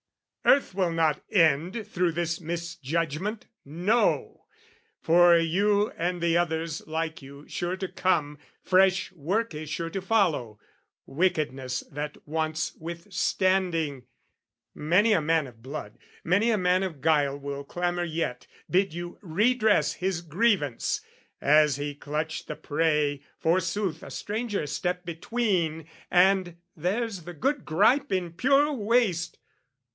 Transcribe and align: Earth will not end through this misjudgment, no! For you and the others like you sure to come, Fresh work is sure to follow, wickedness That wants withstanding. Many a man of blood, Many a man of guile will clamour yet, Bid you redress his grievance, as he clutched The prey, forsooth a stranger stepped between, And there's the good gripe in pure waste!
Earth 0.43 0.73
will 0.73 0.91
not 0.91 1.21
end 1.29 1.85
through 1.87 2.11
this 2.13 2.41
misjudgment, 2.41 3.45
no! 3.63 4.47
For 4.99 5.37
you 5.37 5.91
and 5.91 6.19
the 6.19 6.35
others 6.35 6.85
like 6.87 7.21
you 7.21 7.47
sure 7.47 7.77
to 7.77 7.87
come, 7.87 8.39
Fresh 8.63 9.11
work 9.11 9.53
is 9.53 9.69
sure 9.69 9.91
to 9.91 10.01
follow, 10.01 10.59
wickedness 11.05 11.81
That 11.91 12.17
wants 12.27 12.73
withstanding. 12.79 14.07
Many 14.73 15.13
a 15.13 15.21
man 15.21 15.45
of 15.45 15.61
blood, 15.61 15.99
Many 16.23 16.49
a 16.49 16.57
man 16.57 16.81
of 16.81 17.01
guile 17.01 17.37
will 17.37 17.63
clamour 17.63 18.03
yet, 18.03 18.47
Bid 18.67 18.95
you 18.95 19.19
redress 19.21 19.93
his 19.93 20.21
grievance, 20.21 21.01
as 21.39 21.75
he 21.75 21.93
clutched 21.93 22.47
The 22.47 22.55
prey, 22.55 23.21
forsooth 23.37 24.01
a 24.01 24.09
stranger 24.09 24.65
stepped 24.65 25.05
between, 25.05 25.85
And 26.09 26.57
there's 26.75 27.21
the 27.23 27.33
good 27.35 27.63
gripe 27.63 28.11
in 28.11 28.33
pure 28.33 28.73
waste! 28.73 29.37